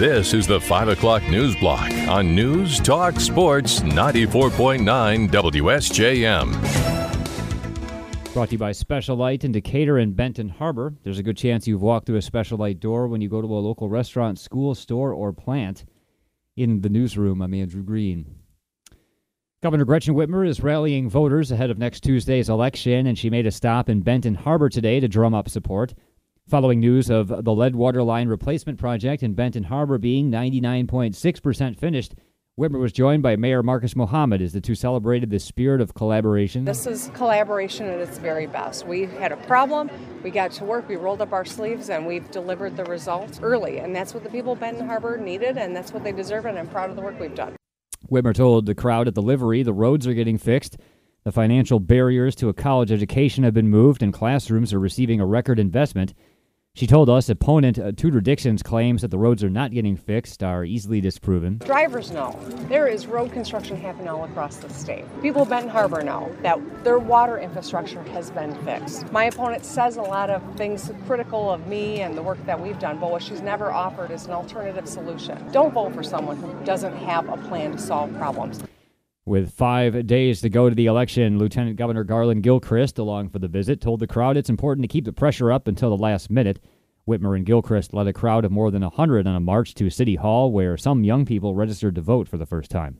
This 0.00 0.32
is 0.32 0.46
the 0.46 0.58
5 0.58 0.88
o'clock 0.88 1.22
news 1.24 1.54
block 1.56 1.92
on 2.08 2.34
News 2.34 2.80
Talk 2.80 3.20
Sports 3.20 3.80
94.9 3.80 5.28
WSJM. 5.28 6.52
Brought 8.32 8.48
to 8.48 8.52
you 8.52 8.58
by 8.58 8.72
Special-Lite 8.72 9.44
in 9.44 9.52
Decatur 9.52 9.98
and 9.98 10.16
Benton 10.16 10.48
Harbor. 10.48 10.94
There's 11.02 11.18
a 11.18 11.22
good 11.22 11.36
chance 11.36 11.66
you've 11.66 11.82
walked 11.82 12.06
through 12.06 12.16
a 12.16 12.22
Special-Lite 12.22 12.80
door 12.80 13.08
when 13.08 13.20
you 13.20 13.28
go 13.28 13.42
to 13.42 13.46
a 13.46 13.60
local 13.60 13.90
restaurant, 13.90 14.38
school, 14.38 14.74
store, 14.74 15.12
or 15.12 15.34
plant. 15.34 15.84
In 16.56 16.80
the 16.80 16.88
newsroom, 16.88 17.42
I'm 17.42 17.52
Andrew 17.52 17.82
Green. 17.82 18.36
Governor 19.62 19.84
Gretchen 19.84 20.14
Whitmer 20.14 20.48
is 20.48 20.62
rallying 20.62 21.10
voters 21.10 21.52
ahead 21.52 21.68
of 21.70 21.76
next 21.76 22.00
Tuesday's 22.00 22.48
election, 22.48 23.06
and 23.06 23.18
she 23.18 23.28
made 23.28 23.46
a 23.46 23.50
stop 23.50 23.90
in 23.90 24.00
Benton 24.00 24.34
Harbor 24.34 24.70
today 24.70 24.98
to 24.98 25.08
drum 25.08 25.34
up 25.34 25.50
support. 25.50 25.92
Following 26.50 26.80
news 26.80 27.10
of 27.10 27.44
the 27.44 27.54
lead 27.54 27.76
water 27.76 28.02
line 28.02 28.26
replacement 28.26 28.76
project 28.76 29.22
in 29.22 29.34
Benton 29.34 29.62
Harbor 29.62 29.98
being 29.98 30.32
99.6% 30.32 31.78
finished, 31.78 32.16
Whitmer 32.58 32.80
was 32.80 32.92
joined 32.92 33.22
by 33.22 33.36
Mayor 33.36 33.62
Marcus 33.62 33.94
Muhammad 33.94 34.42
as 34.42 34.52
the 34.52 34.60
two 34.60 34.74
celebrated 34.74 35.30
the 35.30 35.38
spirit 35.38 35.80
of 35.80 35.94
collaboration. 35.94 36.64
This 36.64 36.88
is 36.88 37.08
collaboration 37.14 37.86
at 37.86 38.00
its 38.00 38.18
very 38.18 38.48
best. 38.48 38.84
We 38.84 39.04
had 39.04 39.30
a 39.30 39.36
problem, 39.36 39.90
we 40.24 40.30
got 40.32 40.50
to 40.52 40.64
work, 40.64 40.88
we 40.88 40.96
rolled 40.96 41.22
up 41.22 41.32
our 41.32 41.44
sleeves, 41.44 41.88
and 41.88 42.04
we've 42.04 42.28
delivered 42.32 42.76
the 42.76 42.84
results 42.86 43.38
early. 43.40 43.78
And 43.78 43.94
that's 43.94 44.12
what 44.12 44.24
the 44.24 44.30
people 44.30 44.54
of 44.54 44.58
Benton 44.58 44.88
Harbor 44.88 45.18
needed, 45.18 45.56
and 45.56 45.76
that's 45.76 45.92
what 45.92 46.02
they 46.02 46.10
deserve, 46.10 46.46
and 46.46 46.58
I'm 46.58 46.66
proud 46.66 46.90
of 46.90 46.96
the 46.96 47.02
work 47.02 47.20
we've 47.20 47.32
done. 47.32 47.54
Whitmer 48.10 48.34
told 48.34 48.66
the 48.66 48.74
crowd 48.74 49.06
at 49.06 49.14
the 49.14 49.22
livery 49.22 49.62
the 49.62 49.72
roads 49.72 50.04
are 50.08 50.14
getting 50.14 50.36
fixed, 50.36 50.78
the 51.22 51.30
financial 51.30 51.78
barriers 51.78 52.34
to 52.36 52.48
a 52.48 52.54
college 52.54 52.90
education 52.90 53.44
have 53.44 53.54
been 53.54 53.68
moved, 53.68 54.02
and 54.02 54.12
classrooms 54.12 54.74
are 54.74 54.80
receiving 54.80 55.20
a 55.20 55.26
record 55.26 55.60
investment. 55.60 56.12
She 56.80 56.86
told 56.86 57.10
us 57.10 57.28
opponent 57.28 57.78
uh, 57.78 57.92
Tudor 57.92 58.22
Dixon's 58.22 58.62
claims 58.62 59.02
that 59.02 59.10
the 59.10 59.18
roads 59.18 59.44
are 59.44 59.50
not 59.50 59.70
getting 59.70 59.98
fixed 59.98 60.42
are 60.42 60.64
easily 60.64 61.02
disproven. 61.02 61.58
Drivers 61.58 62.10
know 62.10 62.38
there 62.70 62.86
is 62.86 63.06
road 63.06 63.32
construction 63.32 63.76
happening 63.76 64.08
all 64.08 64.24
across 64.24 64.56
the 64.56 64.70
state. 64.70 65.04
People 65.20 65.42
of 65.42 65.50
Benton 65.50 65.68
Harbor 65.68 66.02
know 66.02 66.34
that 66.40 66.58
their 66.82 66.98
water 66.98 67.38
infrastructure 67.38 68.02
has 68.04 68.30
been 68.30 68.54
fixed. 68.64 69.12
My 69.12 69.24
opponent 69.24 69.66
says 69.66 69.96
a 69.96 70.02
lot 70.02 70.30
of 70.30 70.42
things 70.56 70.90
critical 71.06 71.50
of 71.50 71.66
me 71.66 72.00
and 72.00 72.16
the 72.16 72.22
work 72.22 72.42
that 72.46 72.58
we've 72.58 72.78
done, 72.78 72.98
but 72.98 73.10
what 73.10 73.22
she's 73.22 73.42
never 73.42 73.70
offered 73.70 74.10
is 74.10 74.24
an 74.24 74.32
alternative 74.32 74.88
solution. 74.88 75.50
Don't 75.52 75.74
vote 75.74 75.92
for 75.92 76.02
someone 76.02 76.38
who 76.38 76.64
doesn't 76.64 76.96
have 76.96 77.28
a 77.28 77.36
plan 77.48 77.72
to 77.72 77.78
solve 77.78 78.16
problems. 78.16 78.62
With 79.26 79.52
five 79.52 80.06
days 80.06 80.40
to 80.40 80.48
go 80.48 80.68
to 80.68 80.74
the 80.74 80.86
election, 80.86 81.38
Lieutenant 81.38 81.76
Governor 81.76 82.04
Garland 82.04 82.42
Gilchrist, 82.42 82.98
along 82.98 83.28
for 83.28 83.38
the 83.38 83.48
visit, 83.48 83.80
told 83.80 84.00
the 84.00 84.06
crowd 84.06 84.36
it's 84.36 84.48
important 84.48 84.82
to 84.82 84.88
keep 84.88 85.04
the 85.04 85.12
pressure 85.12 85.52
up 85.52 85.68
until 85.68 85.90
the 85.90 86.02
last 86.02 86.30
minute. 86.30 86.58
Whitmer 87.06 87.36
and 87.36 87.44
Gilchrist 87.44 87.92
led 87.92 88.06
a 88.06 88.12
crowd 88.14 88.44
of 88.44 88.52
more 88.52 88.70
than 88.70 88.82
100 88.82 89.26
on 89.26 89.36
a 89.36 89.40
march 89.40 89.74
to 89.74 89.90
City 89.90 90.14
Hall, 90.14 90.50
where 90.50 90.76
some 90.76 91.04
young 91.04 91.26
people 91.26 91.54
registered 91.54 91.94
to 91.96 92.00
vote 92.00 92.28
for 92.28 92.38
the 92.38 92.46
first 92.46 92.70
time. 92.70 92.96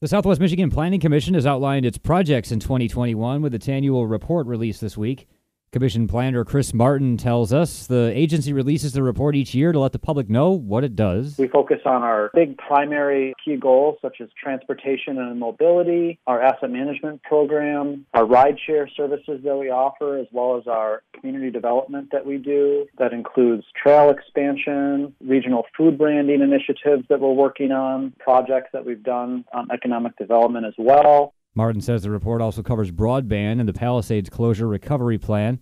The 0.00 0.08
Southwest 0.08 0.40
Michigan 0.40 0.70
Planning 0.70 1.00
Commission 1.00 1.34
has 1.34 1.46
outlined 1.46 1.86
its 1.86 1.98
projects 1.98 2.52
in 2.52 2.60
2021 2.60 3.42
with 3.42 3.54
its 3.54 3.68
annual 3.68 4.06
report 4.06 4.46
released 4.46 4.80
this 4.80 4.96
week. 4.96 5.26
Commission 5.74 6.06
planner 6.06 6.44
Chris 6.44 6.72
Martin 6.72 7.16
tells 7.16 7.52
us 7.52 7.88
the 7.88 8.12
agency 8.14 8.52
releases 8.52 8.92
the 8.92 9.02
report 9.02 9.34
each 9.34 9.56
year 9.56 9.72
to 9.72 9.80
let 9.80 9.90
the 9.90 9.98
public 9.98 10.30
know 10.30 10.52
what 10.52 10.84
it 10.84 10.94
does. 10.94 11.36
We 11.36 11.48
focus 11.48 11.80
on 11.84 12.04
our 12.04 12.30
big 12.32 12.56
primary 12.58 13.34
key 13.44 13.56
goals 13.56 13.98
such 14.00 14.20
as 14.20 14.28
transportation 14.40 15.18
and 15.18 15.40
mobility, 15.40 16.20
our 16.28 16.40
asset 16.40 16.70
management 16.70 17.24
program, 17.24 18.06
our 18.14 18.22
rideshare 18.22 18.86
services 18.96 19.40
that 19.42 19.56
we 19.56 19.68
offer, 19.68 20.16
as 20.16 20.28
well 20.30 20.56
as 20.56 20.68
our 20.68 21.02
community 21.18 21.50
development 21.50 22.10
that 22.12 22.24
we 22.24 22.38
do. 22.38 22.86
That 22.98 23.12
includes 23.12 23.64
trail 23.74 24.10
expansion, 24.10 25.12
regional 25.26 25.64
food 25.76 25.98
branding 25.98 26.40
initiatives 26.40 27.02
that 27.08 27.18
we're 27.18 27.32
working 27.32 27.72
on, 27.72 28.12
projects 28.20 28.70
that 28.74 28.86
we've 28.86 29.02
done 29.02 29.44
on 29.52 29.72
economic 29.72 30.16
development 30.18 30.66
as 30.66 30.74
well. 30.78 31.34
Martin 31.54 31.80
says 31.80 32.02
the 32.02 32.10
report 32.10 32.42
also 32.42 32.62
covers 32.62 32.90
broadband 32.90 33.60
and 33.60 33.68
the 33.68 33.72
Palisades 33.72 34.28
closure 34.28 34.66
recovery 34.66 35.18
plan. 35.18 35.60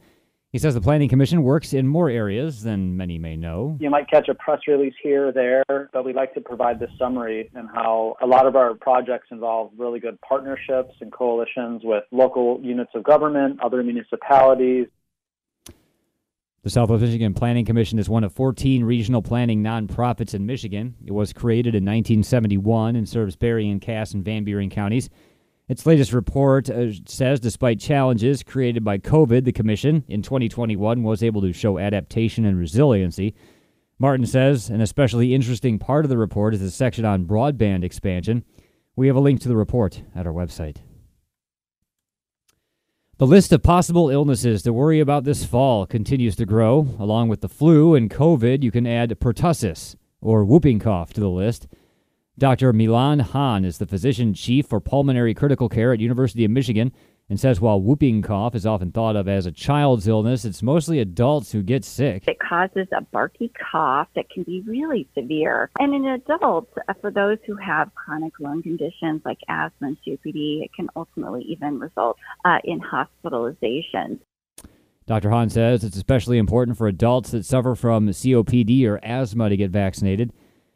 He 0.50 0.58
says 0.58 0.74
the 0.74 0.80
Planning 0.82 1.08
Commission 1.08 1.42
works 1.42 1.72
in 1.72 1.86
more 1.86 2.10
areas 2.10 2.62
than 2.62 2.96
many 2.96 3.18
may 3.18 3.36
know. 3.36 3.78
You 3.80 3.88
might 3.88 4.10
catch 4.10 4.28
a 4.28 4.34
press 4.34 4.60
release 4.68 4.94
here 5.02 5.28
or 5.28 5.32
there, 5.32 5.88
but 5.92 6.04
we 6.04 6.12
like 6.12 6.34
to 6.34 6.42
provide 6.42 6.78
this 6.78 6.90
summary 6.98 7.50
and 7.54 7.68
how 7.74 8.16
a 8.22 8.26
lot 8.26 8.46
of 8.46 8.54
our 8.54 8.74
projects 8.74 9.28
involve 9.30 9.70
really 9.78 9.98
good 9.98 10.20
partnerships 10.20 10.94
and 11.00 11.10
coalitions 11.10 11.82
with 11.84 12.04
local 12.10 12.60
units 12.62 12.90
of 12.94 13.02
government, 13.02 13.60
other 13.62 13.82
municipalities. 13.82 14.88
The 16.64 16.70
Southwest 16.70 17.02
Michigan 17.02 17.34
Planning 17.34 17.64
Commission 17.64 17.98
is 17.98 18.08
one 18.08 18.22
of 18.22 18.32
14 18.34 18.84
regional 18.84 19.22
planning 19.22 19.62
nonprofits 19.62 20.34
in 20.34 20.46
Michigan. 20.46 20.94
It 21.04 21.12
was 21.12 21.32
created 21.32 21.74
in 21.74 21.82
1971 21.82 22.94
and 22.94 23.08
serves 23.08 23.36
Berrien, 23.36 23.80
Cass, 23.80 24.12
and 24.12 24.24
Van 24.24 24.44
Buren 24.44 24.70
counties. 24.70 25.08
Its 25.72 25.86
latest 25.86 26.12
report 26.12 26.68
uh, 26.68 26.92
says 27.06 27.40
despite 27.40 27.80
challenges 27.80 28.42
created 28.42 28.84
by 28.84 28.98
COVID, 28.98 29.46
the 29.46 29.52
Commission 29.52 30.04
in 30.06 30.20
2021 30.20 31.02
was 31.02 31.22
able 31.22 31.40
to 31.40 31.54
show 31.54 31.78
adaptation 31.78 32.44
and 32.44 32.58
resiliency. 32.58 33.34
Martin 33.98 34.26
says 34.26 34.68
an 34.68 34.82
especially 34.82 35.34
interesting 35.34 35.78
part 35.78 36.04
of 36.04 36.10
the 36.10 36.18
report 36.18 36.52
is 36.52 36.60
the 36.60 36.70
section 36.70 37.06
on 37.06 37.24
broadband 37.24 37.84
expansion. 37.84 38.44
We 38.96 39.06
have 39.06 39.16
a 39.16 39.20
link 39.20 39.40
to 39.40 39.48
the 39.48 39.56
report 39.56 40.02
at 40.14 40.26
our 40.26 40.32
website. 40.34 40.76
The 43.16 43.26
list 43.26 43.50
of 43.50 43.62
possible 43.62 44.10
illnesses 44.10 44.62
to 44.64 44.74
worry 44.74 45.00
about 45.00 45.24
this 45.24 45.46
fall 45.46 45.86
continues 45.86 46.36
to 46.36 46.44
grow. 46.44 46.86
Along 46.98 47.28
with 47.28 47.40
the 47.40 47.48
flu 47.48 47.94
and 47.94 48.10
COVID, 48.10 48.62
you 48.62 48.70
can 48.70 48.86
add 48.86 49.18
pertussis, 49.18 49.96
or 50.20 50.44
whooping 50.44 50.80
cough, 50.80 51.14
to 51.14 51.20
the 51.22 51.30
list. 51.30 51.66
Dr. 52.38 52.72
MeiLan 52.72 53.20
Han 53.20 53.62
is 53.62 53.76
the 53.76 53.86
physician 53.86 54.32
chief 54.32 54.66
for 54.66 54.80
pulmonary 54.80 55.34
critical 55.34 55.68
care 55.68 55.92
at 55.92 56.00
University 56.00 56.46
of 56.46 56.50
Michigan 56.50 56.90
and 57.28 57.38
says 57.38 57.60
while 57.60 57.80
whooping 57.80 58.22
cough 58.22 58.54
is 58.54 58.64
often 58.64 58.90
thought 58.90 59.16
of 59.16 59.28
as 59.28 59.44
a 59.44 59.52
child's 59.52 60.08
illness, 60.08 60.46
it's 60.46 60.62
mostly 60.62 60.98
adults 60.98 61.52
who 61.52 61.62
get 61.62 61.84
sick. 61.84 62.24
It 62.26 62.38
causes 62.38 62.88
a 62.96 63.02
barky 63.02 63.52
cough 63.70 64.08
that 64.16 64.30
can 64.30 64.44
be 64.44 64.62
really 64.66 65.06
severe. 65.14 65.70
And 65.78 65.94
in 65.94 66.06
adults, 66.06 66.72
uh, 66.88 66.94
for 67.02 67.10
those 67.10 67.36
who 67.46 67.54
have 67.56 67.94
chronic 67.94 68.32
lung 68.40 68.62
conditions 68.62 69.20
like 69.26 69.38
asthma 69.48 69.88
and 69.88 69.96
COPD, 70.06 70.64
it 70.64 70.70
can 70.74 70.88
ultimately 70.96 71.42
even 71.42 71.78
result 71.78 72.16
uh, 72.46 72.58
in 72.64 72.80
hospitalization. 72.80 74.20
Dr. 75.06 75.30
Han 75.30 75.50
says 75.50 75.84
it's 75.84 75.96
especially 75.96 76.38
important 76.38 76.78
for 76.78 76.86
adults 76.86 77.32
that 77.32 77.44
suffer 77.44 77.74
from 77.74 78.08
COPD 78.08 78.86
or 78.86 78.98
asthma 79.04 79.50
to 79.50 79.56
get 79.56 79.70
vaccinated. 79.70 80.32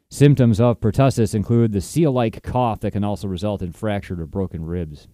Symptoms 0.09 0.61
of 0.61 0.79
pertussis 0.79 1.35
include 1.35 1.73
the 1.73 1.81
seal 1.81 2.13
like 2.13 2.41
cough 2.41 2.79
that 2.79 2.91
can 2.91 3.03
also 3.03 3.27
result 3.27 3.61
in 3.61 3.73
fractured 3.73 4.21
or 4.21 4.25
broken 4.25 4.65
ribs. 4.65 5.09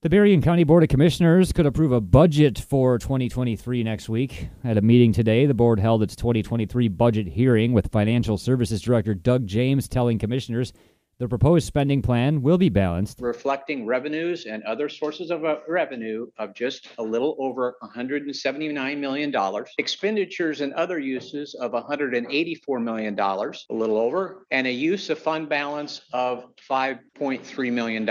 The 0.00 0.08
Berrien 0.08 0.40
County 0.40 0.64
Board 0.64 0.84
of 0.84 0.88
Commissioners 0.88 1.52
could 1.52 1.66
approve 1.66 1.92
a 1.92 2.00
budget 2.00 2.58
for 2.58 2.98
2023 2.98 3.82
next 3.82 4.08
week. 4.08 4.48
At 4.64 4.78
a 4.78 4.80
meeting 4.80 5.12
today, 5.12 5.44
the 5.44 5.54
board 5.54 5.80
held 5.80 6.02
its 6.02 6.16
2023 6.16 6.88
budget 6.88 7.26
hearing 7.26 7.72
with 7.72 7.92
Financial 7.92 8.38
Services 8.38 8.80
Director 8.80 9.12
Doug 9.12 9.46
James 9.46 9.86
telling 9.86 10.18
commissioners 10.18 10.72
the 11.18 11.28
proposed 11.28 11.66
spending 11.66 12.00
plan 12.00 12.42
will 12.42 12.58
be 12.58 12.68
balanced. 12.68 13.20
reflecting 13.20 13.84
revenues 13.84 14.46
and 14.46 14.62
other 14.62 14.88
sources 14.88 15.30
of 15.30 15.44
uh, 15.44 15.56
revenue 15.66 16.26
of 16.38 16.54
just 16.54 16.88
a 16.98 17.02
little 17.02 17.36
over 17.40 17.76
$179 17.82 18.98
million. 18.98 19.64
Expenditures 19.78 20.60
and 20.60 20.72
other 20.74 21.00
uses 21.00 21.54
of 21.54 21.72
$184 21.72 22.82
million, 22.82 23.18
a 23.18 23.74
little 23.74 23.98
over, 23.98 24.46
and 24.52 24.66
a 24.66 24.72
use 24.72 25.10
of 25.10 25.18
fund 25.18 25.48
balance 25.48 26.02
of 26.12 26.44
$5.3 26.70 27.72
million. 27.72 28.08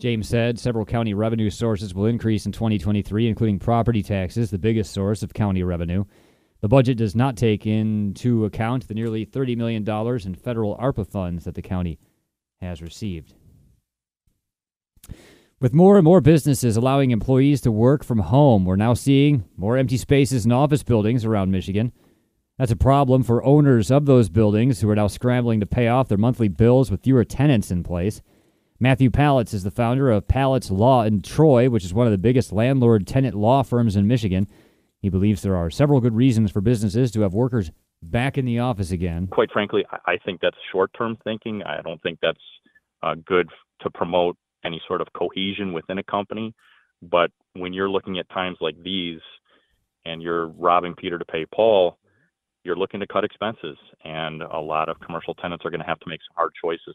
James 0.00 0.28
said 0.28 0.60
several 0.60 0.84
county 0.84 1.14
revenue 1.14 1.50
sources 1.50 1.94
will 1.94 2.06
increase 2.06 2.44
in 2.46 2.52
2023, 2.52 3.26
including 3.26 3.58
property 3.58 4.02
taxes, 4.02 4.50
the 4.50 4.58
biggest 4.58 4.92
source 4.92 5.22
of 5.22 5.32
county 5.32 5.62
revenue. 5.62 6.04
The 6.60 6.68
budget 6.68 6.98
does 6.98 7.14
not 7.14 7.36
take 7.36 7.66
into 7.66 8.44
account 8.44 8.88
the 8.88 8.94
nearly 8.94 9.24
$30 9.24 9.56
million 9.56 9.88
in 10.26 10.34
federal 10.34 10.76
ARPA 10.76 11.06
funds 11.06 11.44
that 11.44 11.54
the 11.54 11.62
county 11.62 11.98
has 12.60 12.82
received. 12.82 13.34
With 15.60 15.74
more 15.74 15.96
and 15.96 16.04
more 16.04 16.20
businesses 16.20 16.76
allowing 16.76 17.10
employees 17.10 17.60
to 17.62 17.72
work 17.72 18.04
from 18.04 18.18
home, 18.20 18.64
we're 18.64 18.76
now 18.76 18.94
seeing 18.94 19.44
more 19.56 19.76
empty 19.76 19.96
spaces 19.96 20.44
in 20.44 20.52
office 20.52 20.82
buildings 20.82 21.24
around 21.24 21.50
Michigan. 21.50 21.92
That's 22.58 22.72
a 22.72 22.76
problem 22.76 23.22
for 23.22 23.44
owners 23.44 23.90
of 23.90 24.06
those 24.06 24.28
buildings 24.28 24.80
who 24.80 24.90
are 24.90 24.96
now 24.96 25.06
scrambling 25.06 25.60
to 25.60 25.66
pay 25.66 25.86
off 25.86 26.08
their 26.08 26.18
monthly 26.18 26.48
bills 26.48 26.90
with 26.90 27.02
fewer 27.02 27.24
tenants 27.24 27.70
in 27.70 27.84
place. 27.84 28.20
Matthew 28.80 29.10
Pallitz 29.10 29.52
is 29.52 29.64
the 29.64 29.70
founder 29.70 30.10
of 30.10 30.28
Pallitz 30.28 30.70
Law 30.70 31.02
in 31.02 31.22
Troy, 31.22 31.68
which 31.68 31.84
is 31.84 31.94
one 31.94 32.06
of 32.06 32.12
the 32.12 32.18
biggest 32.18 32.52
landlord 32.52 33.06
tenant 33.06 33.34
law 33.34 33.62
firms 33.62 33.96
in 33.96 34.06
Michigan. 34.06 34.48
He 35.00 35.08
believes 35.08 35.42
there 35.42 35.56
are 35.56 35.70
several 35.70 36.00
good 36.00 36.14
reasons 36.14 36.50
for 36.50 36.60
businesses 36.60 37.10
to 37.12 37.20
have 37.20 37.32
workers 37.32 37.70
back 38.02 38.38
in 38.38 38.44
the 38.44 38.58
office 38.58 38.90
again. 38.90 39.28
Quite 39.28 39.50
frankly, 39.52 39.84
I 40.06 40.18
think 40.24 40.40
that's 40.40 40.56
short 40.72 40.90
term 40.96 41.16
thinking. 41.24 41.62
I 41.62 41.82
don't 41.82 42.02
think 42.02 42.18
that's 42.20 42.38
uh, 43.02 43.14
good 43.26 43.48
to 43.80 43.90
promote 43.90 44.36
any 44.64 44.80
sort 44.88 45.00
of 45.00 45.08
cohesion 45.12 45.72
within 45.72 45.98
a 45.98 46.02
company. 46.02 46.52
But 47.02 47.30
when 47.54 47.72
you're 47.72 47.90
looking 47.90 48.18
at 48.18 48.28
times 48.30 48.58
like 48.60 48.74
these 48.82 49.20
and 50.04 50.20
you're 50.20 50.48
robbing 50.48 50.94
Peter 50.94 51.18
to 51.18 51.24
pay 51.24 51.46
Paul, 51.46 51.96
you're 52.64 52.76
looking 52.76 53.00
to 53.00 53.06
cut 53.06 53.24
expenses, 53.24 53.78
and 54.04 54.42
a 54.42 54.58
lot 54.58 54.88
of 54.88 54.98
commercial 55.00 55.34
tenants 55.34 55.64
are 55.64 55.70
going 55.70 55.80
to 55.80 55.86
have 55.86 56.00
to 56.00 56.08
make 56.08 56.20
some 56.28 56.34
hard 56.36 56.52
choices. 56.60 56.94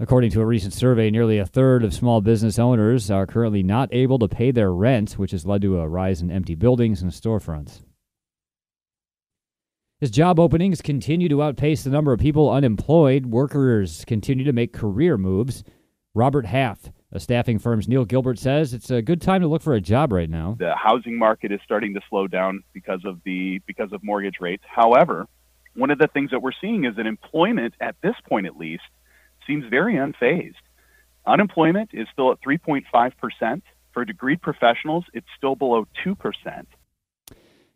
According 0.00 0.30
to 0.30 0.40
a 0.40 0.46
recent 0.46 0.72
survey, 0.72 1.10
nearly 1.10 1.38
a 1.38 1.46
third 1.46 1.82
of 1.82 1.92
small 1.92 2.20
business 2.20 2.56
owners 2.56 3.10
are 3.10 3.26
currently 3.26 3.64
not 3.64 3.88
able 3.92 4.20
to 4.20 4.28
pay 4.28 4.52
their 4.52 4.72
rent, 4.72 5.14
which 5.14 5.32
has 5.32 5.44
led 5.44 5.60
to 5.62 5.80
a 5.80 5.88
rise 5.88 6.22
in 6.22 6.30
empty 6.30 6.54
buildings 6.54 7.02
and 7.02 7.10
storefronts. 7.10 7.82
As 10.00 10.12
job 10.12 10.38
openings 10.38 10.80
continue 10.80 11.28
to 11.28 11.42
outpace 11.42 11.82
the 11.82 11.90
number 11.90 12.12
of 12.12 12.20
people 12.20 12.48
unemployed, 12.48 13.26
workers 13.26 14.04
continue 14.04 14.44
to 14.44 14.52
make 14.52 14.72
career 14.72 15.18
moves. 15.18 15.64
Robert 16.14 16.46
Half, 16.46 16.92
a 17.10 17.18
staffing 17.18 17.58
firm's 17.58 17.88
Neil 17.88 18.04
Gilbert 18.04 18.38
says 18.38 18.72
it's 18.72 18.92
a 18.92 19.02
good 19.02 19.20
time 19.20 19.40
to 19.40 19.48
look 19.48 19.62
for 19.62 19.74
a 19.74 19.80
job 19.80 20.12
right 20.12 20.30
now. 20.30 20.54
The 20.60 20.76
housing 20.76 21.18
market 21.18 21.50
is 21.50 21.58
starting 21.64 21.92
to 21.94 22.00
slow 22.08 22.28
down 22.28 22.62
because 22.72 23.00
of 23.04 23.20
the 23.24 23.60
because 23.66 23.92
of 23.92 24.04
mortgage 24.04 24.36
rates. 24.40 24.62
However, 24.68 25.26
one 25.74 25.90
of 25.90 25.98
the 25.98 26.06
things 26.06 26.30
that 26.30 26.40
we're 26.40 26.52
seeing 26.60 26.84
is 26.84 26.94
that 26.94 27.06
employment 27.06 27.74
at 27.80 27.96
this 28.00 28.14
point 28.28 28.46
at 28.46 28.56
least 28.56 28.84
seems 29.48 29.64
very 29.68 29.94
unfazed. 29.94 30.54
Unemployment 31.26 31.90
is 31.92 32.06
still 32.12 32.30
at 32.30 32.38
3.5%. 32.40 33.62
For 33.92 34.06
degreed 34.06 34.40
professionals, 34.40 35.04
it's 35.12 35.26
still 35.36 35.56
below 35.56 35.86
2%. 36.06 36.66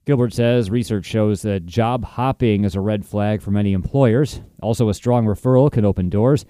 Gilbert 0.05 0.33
says 0.33 0.71
research 0.71 1.05
shows 1.05 1.43
that 1.43 1.67
job 1.67 2.05
hopping 2.05 2.65
is 2.65 2.75
a 2.75 2.81
red 2.81 3.05
flag 3.05 3.41
for 3.41 3.51
many 3.51 3.73
employers. 3.73 4.41
Also, 4.61 4.89
a 4.89 4.95
strong 4.95 5.27
referral 5.27 5.71
can 5.71 5.85
open 5.85 6.09
doors. 6.09 6.45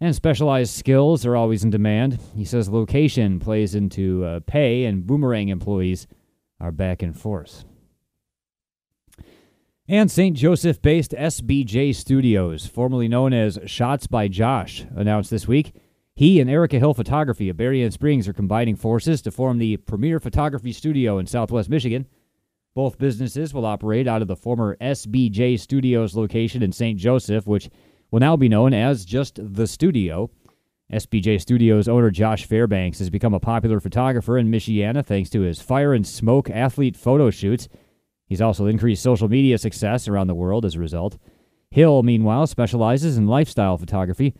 And 0.00 0.14
specialized 0.14 0.72
skills 0.72 1.26
are 1.26 1.36
always 1.36 1.62
in 1.62 1.70
demand. 1.70 2.18
He 2.34 2.44
says 2.44 2.68
location 2.68 3.38
plays 3.38 3.74
into 3.74 4.24
uh, 4.24 4.40
pay, 4.46 4.84
and 4.84 5.06
boomerang 5.06 5.48
employees 5.48 6.06
are 6.58 6.72
back 6.72 7.02
in 7.02 7.12
force. 7.12 7.64
And 9.90 10.08
St. 10.08 10.36
Joseph 10.36 10.80
based 10.80 11.10
SBJ 11.18 11.96
Studios, 11.96 12.64
formerly 12.64 13.08
known 13.08 13.32
as 13.32 13.58
Shots 13.66 14.06
by 14.06 14.28
Josh, 14.28 14.84
announced 14.94 15.32
this 15.32 15.48
week 15.48 15.72
he 16.14 16.38
and 16.38 16.48
Erica 16.48 16.78
Hill 16.78 16.94
Photography 16.94 17.48
of 17.48 17.56
Berrien 17.56 17.90
Springs 17.90 18.28
are 18.28 18.32
combining 18.32 18.76
forces 18.76 19.20
to 19.22 19.32
form 19.32 19.58
the 19.58 19.78
premier 19.78 20.20
photography 20.20 20.70
studio 20.70 21.18
in 21.18 21.26
southwest 21.26 21.68
Michigan. 21.68 22.06
Both 22.72 22.98
businesses 22.98 23.52
will 23.52 23.66
operate 23.66 24.06
out 24.06 24.22
of 24.22 24.28
the 24.28 24.36
former 24.36 24.76
SBJ 24.80 25.58
Studios 25.58 26.14
location 26.14 26.62
in 26.62 26.70
St. 26.70 26.96
Joseph, 26.96 27.48
which 27.48 27.68
will 28.12 28.20
now 28.20 28.36
be 28.36 28.48
known 28.48 28.72
as 28.72 29.04
just 29.04 29.40
The 29.42 29.66
Studio. 29.66 30.30
SBJ 30.92 31.40
Studios 31.40 31.88
owner 31.88 32.12
Josh 32.12 32.44
Fairbanks 32.44 33.00
has 33.00 33.10
become 33.10 33.34
a 33.34 33.40
popular 33.40 33.80
photographer 33.80 34.38
in 34.38 34.52
Michiana 34.52 35.04
thanks 35.04 35.30
to 35.30 35.40
his 35.40 35.60
fire 35.60 35.92
and 35.92 36.06
smoke 36.06 36.48
athlete 36.48 36.96
photo 36.96 37.30
shoots. 37.30 37.66
He's 38.30 38.40
also 38.40 38.66
increased 38.66 39.02
social 39.02 39.28
media 39.28 39.58
success 39.58 40.06
around 40.06 40.28
the 40.28 40.36
world 40.36 40.64
as 40.64 40.76
a 40.76 40.78
result. 40.78 41.18
Hill, 41.72 42.04
meanwhile, 42.04 42.46
specializes 42.46 43.18
in 43.18 43.26
lifestyle 43.26 43.76
photography. 43.76 44.34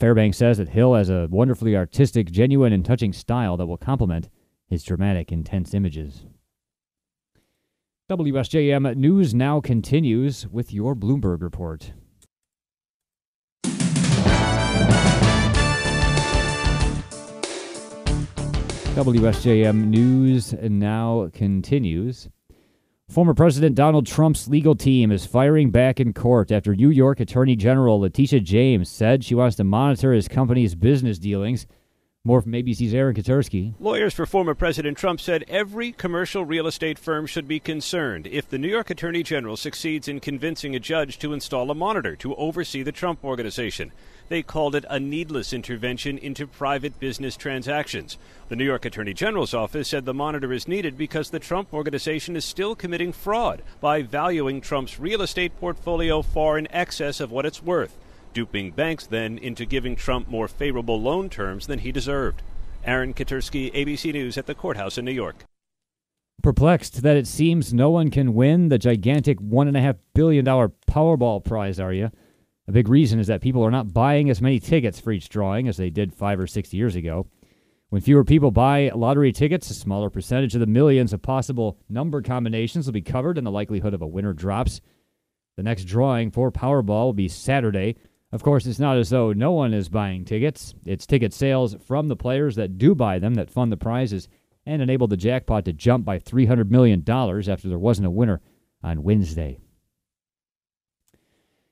Fairbanks 0.00 0.36
says 0.36 0.58
that 0.58 0.70
Hill 0.70 0.94
has 0.94 1.08
a 1.08 1.28
wonderfully 1.30 1.76
artistic, 1.76 2.32
genuine, 2.32 2.72
and 2.72 2.84
touching 2.84 3.12
style 3.12 3.56
that 3.56 3.66
will 3.66 3.76
complement 3.76 4.28
his 4.66 4.82
dramatic, 4.82 5.30
intense 5.30 5.74
images. 5.74 6.26
WSJM 8.10 8.96
News 8.96 9.32
now 9.32 9.60
continues 9.60 10.48
with 10.48 10.72
your 10.72 10.96
Bloomberg 10.96 11.40
report. 11.40 11.92
WSJM 18.96 19.86
News 19.86 20.52
now 20.52 21.30
continues. 21.32 22.28
Former 23.10 23.34
President 23.34 23.74
Donald 23.74 24.06
Trump's 24.06 24.46
legal 24.46 24.76
team 24.76 25.10
is 25.10 25.26
firing 25.26 25.72
back 25.72 25.98
in 25.98 26.12
court 26.12 26.52
after 26.52 26.76
New 26.76 26.90
York 26.90 27.18
Attorney 27.18 27.56
General 27.56 27.98
Letitia 27.98 28.38
James 28.38 28.88
said 28.88 29.24
she 29.24 29.34
wants 29.34 29.56
to 29.56 29.64
monitor 29.64 30.12
his 30.12 30.28
company's 30.28 30.76
business 30.76 31.18
dealings 31.18 31.66
more 32.22 32.40
from 32.40 32.52
ABC's 32.52 32.94
Aaron 32.94 33.16
Katersky. 33.16 33.74
Lawyers 33.80 34.14
for 34.14 34.26
former 34.26 34.54
President 34.54 34.96
Trump 34.96 35.20
said 35.20 35.44
every 35.48 35.90
commercial 35.90 36.44
real 36.44 36.68
estate 36.68 37.00
firm 37.00 37.26
should 37.26 37.48
be 37.48 37.58
concerned 37.58 38.28
if 38.28 38.48
the 38.48 38.58
New 38.58 38.68
York 38.68 38.90
Attorney 38.90 39.24
General 39.24 39.56
succeeds 39.56 40.06
in 40.06 40.20
convincing 40.20 40.76
a 40.76 40.80
judge 40.80 41.18
to 41.18 41.32
install 41.32 41.68
a 41.72 41.74
monitor 41.74 42.14
to 42.14 42.36
oversee 42.36 42.84
the 42.84 42.92
Trump 42.92 43.24
Organization. 43.24 43.90
They 44.30 44.44
called 44.44 44.76
it 44.76 44.84
a 44.88 45.00
needless 45.00 45.52
intervention 45.52 46.16
into 46.16 46.46
private 46.46 47.00
business 47.00 47.36
transactions. 47.36 48.16
The 48.48 48.54
New 48.54 48.64
York 48.64 48.84
Attorney 48.84 49.12
General's 49.12 49.52
office 49.52 49.88
said 49.88 50.04
the 50.04 50.14
monitor 50.14 50.52
is 50.52 50.68
needed 50.68 50.96
because 50.96 51.30
the 51.30 51.40
Trump 51.40 51.74
Organization 51.74 52.36
is 52.36 52.44
still 52.44 52.76
committing 52.76 53.12
fraud 53.12 53.60
by 53.80 54.02
valuing 54.02 54.60
Trump's 54.60 55.00
real 55.00 55.20
estate 55.20 55.58
portfolio 55.58 56.22
far 56.22 56.56
in 56.56 56.70
excess 56.70 57.18
of 57.18 57.32
what 57.32 57.44
it's 57.44 57.60
worth 57.60 57.96
duping 58.32 58.70
banks 58.70 59.06
then 59.06 59.36
into 59.38 59.64
giving 59.64 59.96
Trump 59.96 60.28
more 60.28 60.46
favorable 60.46 61.00
loan 61.00 61.28
terms 61.28 61.66
than 61.66 61.80
he 61.80 61.90
deserved. 61.90 62.40
Aaron 62.84 63.12
Katersky, 63.12 63.72
ABC 63.74 64.12
News 64.12 64.38
at 64.38 64.46
the 64.46 64.54
courthouse 64.54 64.96
in 64.96 65.04
New 65.04 65.10
York. 65.10 65.44
Perplexed 66.40 67.02
that 67.02 67.16
it 67.16 67.26
seems 67.26 67.74
no 67.74 67.90
one 67.90 68.10
can 68.10 68.32
win 68.34 68.68
the 68.68 68.78
gigantic 68.78 69.40
$1.5 69.40 69.96
billion 70.14 70.44
Powerball 70.44 71.44
prize, 71.44 71.80
are 71.80 71.92
you? 71.92 72.12
A 72.70 72.72
big 72.72 72.88
reason 72.88 73.18
is 73.18 73.26
that 73.26 73.40
people 73.40 73.64
are 73.64 73.70
not 73.72 73.92
buying 73.92 74.30
as 74.30 74.40
many 74.40 74.60
tickets 74.60 75.00
for 75.00 75.10
each 75.10 75.28
drawing 75.28 75.66
as 75.66 75.76
they 75.76 75.90
did 75.90 76.14
five 76.14 76.38
or 76.38 76.46
six 76.46 76.72
years 76.72 76.94
ago. 76.94 77.26
When 77.88 78.00
fewer 78.00 78.22
people 78.22 78.52
buy 78.52 78.92
lottery 78.94 79.32
tickets, 79.32 79.68
a 79.70 79.74
smaller 79.74 80.08
percentage 80.08 80.54
of 80.54 80.60
the 80.60 80.68
millions 80.68 81.12
of 81.12 81.20
possible 81.20 81.80
number 81.88 82.22
combinations 82.22 82.86
will 82.86 82.92
be 82.92 83.02
covered 83.02 83.38
and 83.38 83.44
the 83.44 83.50
likelihood 83.50 83.92
of 83.92 84.02
a 84.02 84.06
winner 84.06 84.32
drops. 84.32 84.80
The 85.56 85.64
next 85.64 85.86
drawing 85.86 86.30
for 86.30 86.52
Powerball 86.52 87.06
will 87.06 87.12
be 87.12 87.26
Saturday, 87.26 87.96
of 88.30 88.44
course, 88.44 88.66
it's 88.66 88.78
not 88.78 88.98
as 88.98 89.10
though 89.10 89.32
no 89.32 89.50
one 89.50 89.74
is 89.74 89.88
buying 89.88 90.24
tickets. 90.24 90.72
It's 90.86 91.06
ticket 91.06 91.34
sales 91.34 91.74
from 91.84 92.06
the 92.06 92.14
players 92.14 92.54
that 92.54 92.78
do 92.78 92.94
buy 92.94 93.18
them 93.18 93.34
that 93.34 93.50
fund 93.50 93.72
the 93.72 93.76
prizes 93.76 94.28
and 94.64 94.80
enable 94.80 95.08
the 95.08 95.16
jackpot 95.16 95.64
to 95.64 95.72
jump 95.72 96.04
by 96.04 96.20
$300 96.20 96.70
million 96.70 97.00
after 97.00 97.68
there 97.68 97.80
wasn't 97.80 98.06
a 98.06 98.10
winner 98.10 98.40
on 98.80 99.02
Wednesday. 99.02 99.58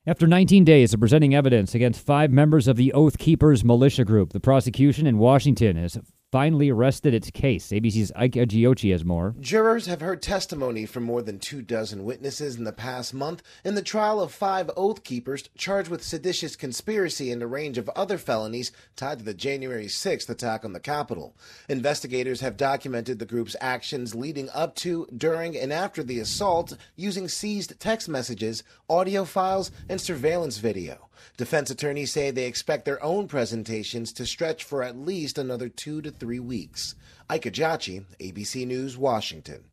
After 0.09 0.27
19 0.27 0.65
days 0.65 0.95
of 0.95 1.01
presenting 1.01 1.35
evidence 1.35 1.75
against 1.75 2.01
five 2.01 2.31
members 2.31 2.67
of 2.67 2.77
the 2.77 2.95
Oath 2.95 3.19
Keepers 3.19 3.63
militia 3.63 4.07
group, 4.07 4.33
the 4.33 4.41
prosecution 4.41 5.07
in 5.07 5.19
Washington 5.19 5.77
has 5.77 5.99
finally 6.31 6.69
arrested 6.69 7.15
its 7.15 7.31
case. 7.31 7.69
ABC's 7.69 8.13
Ike 8.15 8.33
Ejiochi 8.33 8.93
has 8.93 9.05
more. 9.05 9.35
Jurors 9.41 9.87
have 9.87 10.03
heard 10.03 10.21
testimony 10.21 10.85
from 10.85 11.03
more 11.03 11.23
than 11.23 11.39
two 11.39 11.63
dozen 11.63 12.05
witnesses 12.05 12.57
in 12.57 12.65
the 12.65 12.73
past 12.73 13.15
month 13.15 13.43
in 13.65 13.75
the 13.75 13.83
trial 13.83 14.21
of 14.21 14.33
five 14.33 14.71
Oath 14.77 15.05
Keepers 15.05 15.49
charged 15.57 15.89
with 15.89 16.03
seditious 16.03 16.55
conspiracy 16.57 17.31
and 17.31 17.43
a 17.43 17.47
range 17.47 17.79
of 17.79 17.89
other 17.91 18.19
felonies 18.19 18.73
tied 18.95 19.21
to 19.21 19.25
the 19.25 19.35
January 19.35 19.87
6th 19.87 20.29
attack 20.29 20.65
on 20.65 20.75
the 20.75 20.81
Capitol. 20.81 21.35
Investigators 21.69 22.41
have 22.41 22.57
documented 22.57 23.19
the 23.19 23.27
group's 23.27 23.57
actions 23.61 24.15
leading 24.15 24.51
up 24.51 24.75
to, 24.77 25.07
during, 25.17 25.57
and 25.57 25.73
after 25.73 26.03
the 26.03 26.21
assault 26.21 26.77
using 26.97 27.29
seized 27.29 27.79
text 27.81 28.09
messages, 28.09 28.63
audio 28.91 29.25
files, 29.25 29.71
and 29.89 30.01
surveillance 30.01 30.59
video. 30.59 31.09
Defense 31.37 31.71
attorneys 31.71 32.13
say 32.13 32.31
they 32.31 32.47
expect 32.47 32.85
their 32.85 33.03
own 33.03 33.29
presentations 33.29 34.13
to 34.13 34.27
stretch 34.27 34.65
for 34.65 34.83
at 34.83 34.97
least 34.97 35.39
another 35.39 35.69
two 35.69 36.01
to 36.03 36.11
three 36.19 36.41
weeks. 36.41 36.95
Ike 37.29 37.45
Ejiochi, 37.45 38.05
ABC 38.21 38.67
News, 38.67 38.97
Washington. 38.97 39.65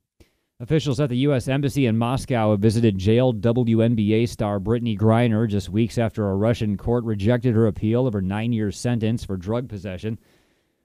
Officials 0.59 0.99
at 0.99 1.09
the 1.09 1.17
U.S. 1.17 1.47
Embassy 1.47 1.85
in 1.85 1.97
Moscow 1.97 2.51
have 2.51 2.61
visited 2.61 2.97
jailed 2.97 3.41
WNBA 3.41 4.29
star 4.29 4.59
Brittney 4.59 4.97
Griner 4.97 5.47
just 5.49 5.69
weeks 5.69 5.97
after 5.97 6.29
a 6.29 6.35
Russian 6.35 6.77
court 6.77 7.03
rejected 7.03 7.55
her 7.55 7.67
appeal 7.67 8.07
of 8.07 8.13
her 8.13 8.21
nine 8.21 8.53
year 8.53 8.71
sentence 8.71 9.25
for 9.25 9.35
drug 9.35 9.67
possession. 9.67 10.17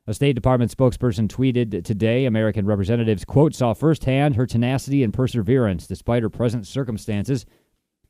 A 0.07 0.15
State 0.15 0.35
Department 0.35 0.77
spokesperson 0.77 1.29
tweeted 1.29 1.85
today 1.85 2.25
American 2.25 2.67
representatives, 2.67 3.25
quote, 3.25 3.55
saw 3.55 3.75
firsthand 3.75 4.35
her 4.35 4.47
tenacity 4.47 5.05
and 5.05 5.15
perseverance 5.15 5.87
despite 5.87 6.23
her 6.23 6.31
present 6.31 6.67
circumstances 6.67 7.47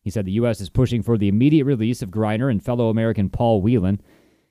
he 0.02 0.10
said 0.10 0.24
the 0.24 0.32
U.S. 0.32 0.60
is 0.60 0.70
pushing 0.70 1.02
for 1.02 1.18
the 1.18 1.28
immediate 1.28 1.64
release 1.64 2.02
of 2.02 2.10
Griner 2.10 2.50
and 2.50 2.62
fellow 2.62 2.88
American 2.88 3.28
Paul 3.28 3.60
Whelan. 3.60 4.00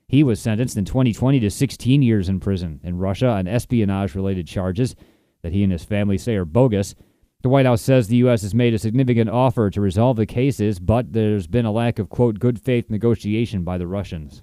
He 0.10 0.24
was 0.24 0.42
sentenced 0.42 0.76
in 0.76 0.86
2020 0.86 1.40
to 1.40 1.52
16 1.52 2.02
years 2.02 2.30
in 2.30 2.40
prison 2.40 2.80
in 2.84 2.98
Russia 2.98 3.28
on 3.28 3.48
espionage 3.48 4.16
related 4.16 4.48
charges 4.48 4.96
that 5.44 5.54
he 5.54 5.62
and 5.62 5.72
his 5.72 5.84
family 5.84 6.18
say 6.18 6.36
are 6.36 6.46
bogus. 6.46 6.96
The 7.44 7.50
White 7.50 7.68
House 7.68 7.84
says 7.84 8.08
the 8.08 8.16
U.S. 8.18 8.42
has 8.42 8.56
made 8.56 8.74
a 8.74 8.80
significant 8.80 9.30
offer 9.30 9.70
to 9.70 9.80
resolve 9.80 10.18
the 10.18 10.26
cases, 10.26 10.80
but 10.80 11.14
there's 11.14 11.46
been 11.46 11.68
a 11.68 11.72
lack 11.72 12.00
of, 12.00 12.10
quote, 12.10 12.40
good 12.40 12.60
faith 12.60 12.90
negotiation 12.90 13.64
by 13.64 13.78
the 13.78 13.86
Russians. 13.86 14.42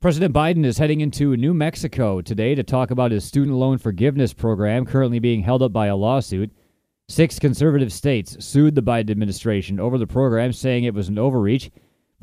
President 0.00 0.32
Biden 0.32 0.64
is 0.64 0.78
heading 0.78 1.00
into 1.00 1.36
New 1.36 1.52
Mexico 1.52 2.20
today 2.20 2.54
to 2.54 2.62
talk 2.62 2.92
about 2.92 3.10
his 3.10 3.24
student 3.24 3.56
loan 3.56 3.76
forgiveness 3.76 4.32
program 4.32 4.86
currently 4.86 5.18
being 5.18 5.42
held 5.42 5.62
up 5.62 5.72
by 5.72 5.88
a 5.88 5.96
lawsuit. 5.96 6.52
Six 7.08 7.40
conservative 7.40 7.92
states 7.92 8.36
sued 8.44 8.76
the 8.76 8.82
Biden 8.82 9.10
administration 9.10 9.80
over 9.80 9.98
the 9.98 10.06
program, 10.06 10.52
saying 10.52 10.84
it 10.84 10.94
was 10.94 11.08
an 11.08 11.18
overreach. 11.18 11.72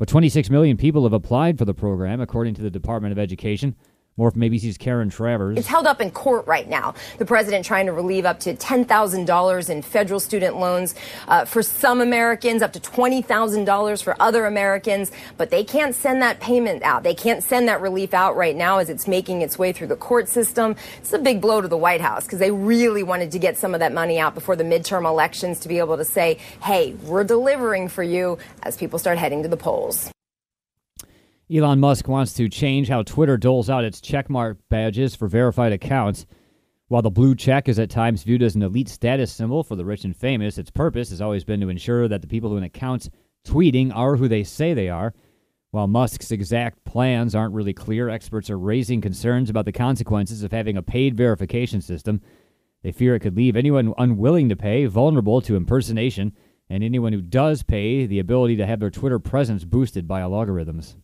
But 0.00 0.08
26 0.08 0.48
million 0.48 0.78
people 0.78 1.02
have 1.02 1.12
applied 1.12 1.58
for 1.58 1.66
the 1.66 1.74
program, 1.74 2.22
according 2.22 2.54
to 2.54 2.62
the 2.62 2.70
Department 2.70 3.12
of 3.12 3.18
Education. 3.18 3.76
More 4.20 4.30
from 4.30 4.42
ABC's 4.42 4.76
Karen 4.76 5.08
Travers. 5.08 5.56
It's 5.56 5.66
held 5.66 5.86
up 5.86 5.98
in 5.98 6.10
court 6.10 6.46
right 6.46 6.68
now. 6.68 6.92
The 7.16 7.24
president 7.24 7.64
trying 7.64 7.86
to 7.86 7.92
relieve 7.92 8.26
up 8.26 8.38
to 8.40 8.54
$10,000 8.54 9.70
in 9.70 9.80
federal 9.80 10.20
student 10.20 10.58
loans 10.58 10.94
uh, 11.26 11.46
for 11.46 11.62
some 11.62 12.02
Americans, 12.02 12.60
up 12.60 12.74
to 12.74 12.80
$20,000 12.80 14.02
for 14.02 14.16
other 14.20 14.44
Americans. 14.44 15.10
But 15.38 15.48
they 15.48 15.64
can't 15.64 15.94
send 15.94 16.20
that 16.20 16.38
payment 16.38 16.82
out. 16.82 17.02
They 17.02 17.14
can't 17.14 17.42
send 17.42 17.66
that 17.68 17.80
relief 17.80 18.12
out 18.12 18.36
right 18.36 18.54
now 18.54 18.76
as 18.76 18.90
it's 18.90 19.08
making 19.08 19.40
its 19.40 19.58
way 19.58 19.72
through 19.72 19.86
the 19.86 19.96
court 19.96 20.28
system. 20.28 20.76
It's 20.98 21.14
a 21.14 21.18
big 21.18 21.40
blow 21.40 21.62
to 21.62 21.68
the 21.68 21.78
White 21.78 22.02
House 22.02 22.26
because 22.26 22.40
they 22.40 22.50
really 22.50 23.02
wanted 23.02 23.32
to 23.32 23.38
get 23.38 23.56
some 23.56 23.72
of 23.72 23.80
that 23.80 23.94
money 23.94 24.18
out 24.18 24.34
before 24.34 24.54
the 24.54 24.64
midterm 24.64 25.08
elections 25.08 25.60
to 25.60 25.68
be 25.68 25.78
able 25.78 25.96
to 25.96 26.04
say, 26.04 26.38
hey, 26.62 26.92
we're 27.04 27.24
delivering 27.24 27.88
for 27.88 28.02
you 28.02 28.36
as 28.64 28.76
people 28.76 28.98
start 28.98 29.16
heading 29.16 29.42
to 29.44 29.48
the 29.48 29.56
polls. 29.56 30.10
Elon 31.52 31.80
Musk 31.80 32.06
wants 32.06 32.32
to 32.34 32.48
change 32.48 32.88
how 32.88 33.02
Twitter 33.02 33.36
doles 33.36 33.68
out 33.68 33.82
its 33.82 34.00
checkmark 34.00 34.58
badges 34.68 35.16
for 35.16 35.26
verified 35.26 35.72
accounts. 35.72 36.24
While 36.86 37.02
the 37.02 37.10
blue 37.10 37.34
check 37.34 37.68
is 37.68 37.76
at 37.80 37.90
times 37.90 38.22
viewed 38.22 38.44
as 38.44 38.54
an 38.54 38.62
elite 38.62 38.88
status 38.88 39.32
symbol 39.32 39.64
for 39.64 39.74
the 39.74 39.84
rich 39.84 40.04
and 40.04 40.16
famous, 40.16 40.58
its 40.58 40.70
purpose 40.70 41.10
has 41.10 41.20
always 41.20 41.42
been 41.42 41.60
to 41.60 41.68
ensure 41.68 42.06
that 42.06 42.22
the 42.22 42.28
people 42.28 42.50
who 42.50 42.56
in 42.56 42.62
accounts 42.62 43.10
tweeting 43.44 43.90
are 43.92 44.14
who 44.14 44.28
they 44.28 44.44
say 44.44 44.74
they 44.74 44.88
are. 44.88 45.12
While 45.72 45.88
Musk's 45.88 46.30
exact 46.30 46.84
plans 46.84 47.34
aren't 47.34 47.54
really 47.54 47.74
clear, 47.74 48.08
experts 48.08 48.48
are 48.48 48.58
raising 48.58 49.00
concerns 49.00 49.50
about 49.50 49.64
the 49.64 49.72
consequences 49.72 50.44
of 50.44 50.52
having 50.52 50.76
a 50.76 50.82
paid 50.82 51.16
verification 51.16 51.80
system. 51.80 52.20
They 52.84 52.92
fear 52.92 53.16
it 53.16 53.20
could 53.20 53.36
leave 53.36 53.56
anyone 53.56 53.92
unwilling 53.98 54.50
to 54.50 54.56
pay 54.56 54.86
vulnerable 54.86 55.40
to 55.40 55.56
impersonation, 55.56 56.32
and 56.68 56.84
anyone 56.84 57.12
who 57.12 57.20
does 57.20 57.64
pay 57.64 58.06
the 58.06 58.20
ability 58.20 58.54
to 58.58 58.66
have 58.66 58.78
their 58.78 58.90
Twitter 58.90 59.18
presence 59.18 59.64
boosted 59.64 60.06
by 60.06 60.20
algorithms. 60.20 60.94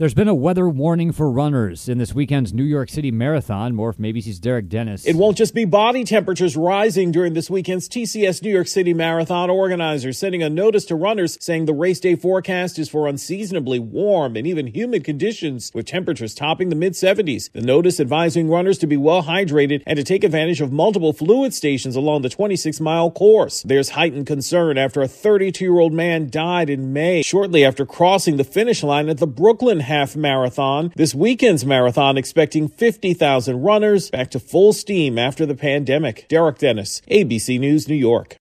There's 0.00 0.14
been 0.14 0.28
a 0.28 0.34
weather 0.34 0.66
warning 0.66 1.12
for 1.12 1.30
runners 1.30 1.86
in 1.86 1.98
this 1.98 2.14
weekend's 2.14 2.54
New 2.54 2.64
York 2.64 2.88
City 2.88 3.10
Marathon. 3.10 3.74
More 3.74 3.92
from 3.92 4.04
ABC's 4.04 4.38
Derek 4.38 4.70
Dennis. 4.70 5.04
It 5.04 5.14
won't 5.14 5.36
just 5.36 5.54
be 5.54 5.66
body 5.66 6.04
temperatures 6.04 6.56
rising 6.56 7.12
during 7.12 7.34
this 7.34 7.50
weekend's 7.50 7.86
TCS 7.86 8.42
New 8.42 8.50
York 8.50 8.66
City 8.66 8.94
Marathon. 8.94 9.50
Organizers 9.50 10.16
sending 10.16 10.42
a 10.42 10.48
notice 10.48 10.86
to 10.86 10.94
runners 10.94 11.36
saying 11.42 11.66
the 11.66 11.74
race 11.74 12.00
day 12.00 12.16
forecast 12.16 12.78
is 12.78 12.88
for 12.88 13.08
unseasonably 13.08 13.78
warm 13.78 14.36
and 14.36 14.46
even 14.46 14.68
humid 14.68 15.04
conditions 15.04 15.70
with 15.74 15.84
temperatures 15.84 16.34
topping 16.34 16.70
the 16.70 16.76
mid 16.76 16.94
70s. 16.94 17.52
The 17.52 17.60
notice 17.60 18.00
advising 18.00 18.48
runners 18.48 18.78
to 18.78 18.86
be 18.86 18.96
well 18.96 19.24
hydrated 19.24 19.82
and 19.86 19.98
to 19.98 20.02
take 20.02 20.24
advantage 20.24 20.62
of 20.62 20.72
multiple 20.72 21.12
fluid 21.12 21.52
stations 21.52 21.94
along 21.94 22.22
the 22.22 22.30
26 22.30 22.80
mile 22.80 23.10
course. 23.10 23.62
There's 23.64 23.90
heightened 23.90 24.26
concern 24.26 24.78
after 24.78 25.02
a 25.02 25.08
32 25.08 25.62
year 25.62 25.78
old 25.78 25.92
man 25.92 26.30
died 26.30 26.70
in 26.70 26.94
May 26.94 27.20
shortly 27.20 27.66
after 27.66 27.84
crossing 27.84 28.38
the 28.38 28.44
finish 28.44 28.82
line 28.82 29.10
at 29.10 29.18
the 29.18 29.26
Brooklyn 29.26 29.89
half 29.90 30.14
marathon. 30.14 30.92
This 30.94 31.16
weekend's 31.16 31.66
marathon 31.66 32.16
expecting 32.16 32.68
50,000 32.68 33.60
runners 33.60 34.08
back 34.08 34.30
to 34.30 34.38
full 34.38 34.72
steam 34.72 35.18
after 35.18 35.44
the 35.44 35.56
pandemic. 35.56 36.28
Derek 36.28 36.58
Dennis, 36.58 37.02
ABC 37.10 37.58
News, 37.58 37.88
New 37.88 37.96
York. 37.96 38.36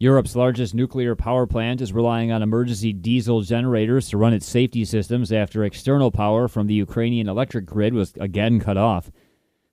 Europe's 0.00 0.34
largest 0.34 0.74
nuclear 0.74 1.14
power 1.14 1.46
plant 1.46 1.80
is 1.80 1.92
relying 1.92 2.32
on 2.32 2.42
emergency 2.42 2.92
diesel 2.92 3.42
generators 3.42 4.08
to 4.08 4.18
run 4.18 4.32
its 4.32 4.46
safety 4.46 4.84
systems 4.84 5.32
after 5.32 5.62
external 5.62 6.10
power 6.10 6.48
from 6.48 6.66
the 6.66 6.74
Ukrainian 6.74 7.28
electric 7.28 7.64
grid 7.64 7.94
was 7.94 8.12
again 8.20 8.58
cut 8.58 8.76
off. 8.76 9.10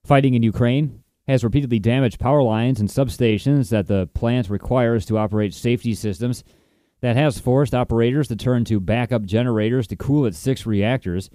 Fighting 0.03 0.35
in 0.35 0.43
Ukraine 0.43 1.03
has 1.27 1.43
repeatedly 1.43 1.79
damaged 1.79 2.19
power 2.19 2.43
lines 2.43 2.79
and 2.79 2.87
substations 2.87 3.69
that 3.69 3.87
the 3.87 4.07
plant 4.13 4.47
requires 4.47 5.07
to 5.07 5.17
operate 5.17 5.55
safety 5.55 5.95
systems 5.95 6.43
that 7.05 7.15
has 7.15 7.37
forced 7.37 7.75
operators 7.75 8.27
to 8.27 8.35
turn 8.35 8.65
to 8.65 8.79
backup 8.79 9.21
generators 9.21 9.85
to 9.85 9.95
cool 9.95 10.25
its 10.25 10.39
six 10.39 10.65
reactors. 10.65 11.29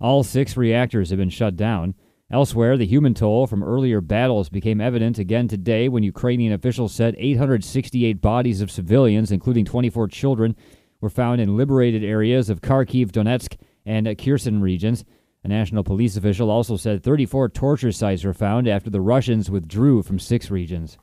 All 0.00 0.24
six 0.24 0.56
reactors 0.56 1.10
have 1.10 1.18
been 1.20 1.30
shut 1.30 1.54
down. 1.54 1.94
Elsewhere, 2.28 2.76
the 2.76 2.86
human 2.86 3.14
toll 3.14 3.46
from 3.46 3.62
earlier 3.62 4.00
battles 4.00 4.48
became 4.48 4.80
evident 4.80 5.20
again 5.20 5.46
today 5.46 5.88
when 5.88 6.02
Ukrainian 6.02 6.52
officials 6.52 6.92
said 6.92 7.14
868 7.16 8.20
bodies 8.20 8.60
of 8.60 8.72
civilians, 8.72 9.30
including 9.30 9.64
24 9.64 10.08
children, 10.08 10.56
were 11.00 11.08
found 11.08 11.40
in 11.40 11.56
liberated 11.56 12.02
areas 12.02 12.50
of 12.50 12.60
Kharkiv, 12.60 13.12
Donetsk, 13.12 13.56
and 13.86 14.18
Kherson 14.18 14.60
regions. 14.60 15.04
A 15.44 15.48
national 15.48 15.84
police 15.84 16.16
official 16.16 16.50
also 16.50 16.76
said 16.76 17.04
34 17.04 17.50
torture 17.50 17.92
sites 17.92 18.24
were 18.24 18.34
found 18.34 18.66
after 18.66 18.90
the 18.90 19.00
Russians 19.00 19.48
withdrew 19.48 20.02
from 20.02 20.18
six 20.18 20.50
regions. 20.50 20.98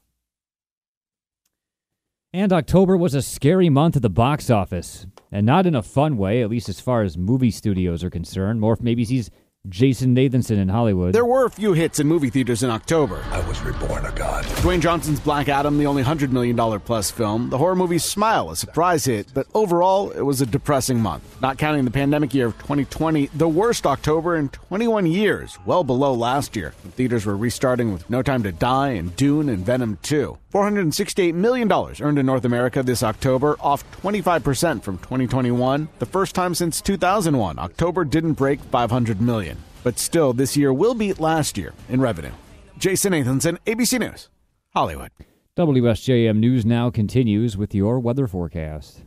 And 2.32 2.54
October 2.54 2.96
was 2.96 3.16
a 3.16 3.24
scary 3.24 3.70
month 3.70 3.96
at 3.96 4.04
the 4.04 4.10
box 4.10 4.52
office. 4.52 5.08
And 5.32 5.48
not 5.48 5.66
in 5.66 5.74
a 5.74 5.82
fun 5.82 6.16
way, 6.16 6.44
at 6.44 6.50
least 6.52 6.70
as 6.70 6.80
far 6.80 7.02
as 7.02 7.18
movie 7.18 7.50
studios 7.50 8.04
are 8.04 8.12
concerned. 8.12 8.62
More 8.62 8.76
from 8.76 8.86
ABC's 8.86 9.32
Jason 9.70 10.16
Nathanson 10.16 10.58
in 10.58 10.70
Hollywood. 10.70 11.14
There 11.14 11.26
were 11.26 11.46
a 11.46 11.50
few 11.50 11.74
hits 11.74 12.00
in 12.00 12.08
movie 12.08 12.30
theaters 12.30 12.64
in 12.64 12.70
October. 12.70 13.24
I 13.32 13.48
was 13.48 13.62
reborn 13.62 14.06
a 14.06 14.12
god. 14.12 14.44
Dwayne 14.46 14.82
Johnson's 14.82 15.20
Black 15.20 15.48
Adam, 15.48 15.78
the 15.78 15.86
only 15.86 16.04
$100 16.04 16.32
million 16.32 16.58
plus 16.80 17.12
film. 17.12 17.50
The 17.50 17.58
horror 17.58 17.76
movie 17.76 18.00
Smile, 18.00 18.50
a 18.50 18.56
surprise 18.56 19.06
hit, 19.06 19.28
but 19.34 19.48
overall, 19.54 20.12
it 20.12 20.22
was 20.22 20.42
a 20.42 20.46
depressing 20.46 21.00
month. 21.00 21.24
Not 21.42 21.58
counting 21.58 21.86
the 21.86 21.92
pandemic 21.92 22.34
year 22.34 22.48
of 22.48 22.58
2020, 22.58 23.28
the 23.28 23.48
worst 23.48 23.86
October 23.86 24.36
in 24.36 24.50
21 24.50 25.06
years, 25.06 25.58
well 25.66 25.84
below 25.84 26.14
last 26.14 26.56
year. 26.56 26.74
The 26.84 26.92
theaters 26.92 27.26
were 27.26 27.38
restarting 27.38 27.94
with 27.94 28.10
No 28.10 28.22
Time 28.22 28.44
to 28.44 28.52
Die 28.52 28.90
and 28.90 29.16
Dune 29.16 29.50
and 29.50 29.66
Venom 29.66 30.00
2. 30.02 30.38
$468 30.52 31.36
million 31.36 31.72
earned 31.72 32.18
in 32.18 32.26
North 32.26 32.44
America 32.44 32.82
this 32.82 33.04
October, 33.04 33.56
off 33.60 33.90
25% 34.02 34.82
from 34.82 34.98
2021. 34.98 35.90
The 36.00 36.06
first 36.08 36.34
time 36.34 36.56
since 36.56 36.82
2001, 36.82 37.60
October 37.60 38.04
didn't 38.04 38.34
break 38.34 38.60
500 38.60 39.22
million. 39.22 39.59
But 39.84 40.00
still, 40.00 40.34
this 40.34 40.58
year 40.58 40.74
will 40.74 40.94
beat 40.94 41.20
last 41.20 41.58
year 41.58 41.74
in 41.88 42.02
revenue. 42.02 42.32
Jason 42.78 43.14
Nathanson, 43.14 43.58
ABC 43.66 44.00
News, 44.00 44.30
Hollywood. 44.74 45.12
WSJM 45.58 46.38
News 46.38 46.66
now 46.66 46.90
continues 46.90 47.58
with 47.58 47.76
your 47.76 48.00
weather 48.00 48.28
forecast. 48.28 49.04